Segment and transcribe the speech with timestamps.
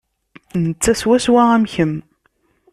[0.67, 1.93] Netta swaswa am kemm.